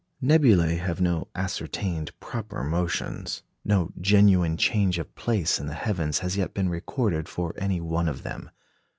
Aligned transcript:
Nebulæ 0.19 0.79
have 0.79 0.99
no 0.99 1.27
ascertained 1.35 2.09
proper 2.19 2.63
motions. 2.63 3.43
No 3.63 3.91
genuine 4.01 4.57
change 4.57 4.97
of 4.97 5.13
place 5.13 5.59
in 5.59 5.67
the 5.67 5.75
heavens 5.75 6.17
has 6.25 6.35
yet 6.35 6.55
been 6.55 6.69
recorded 6.69 7.29
for 7.29 7.53
any 7.55 7.79
one 7.79 8.07
of 8.09 8.23
them. 8.23 8.49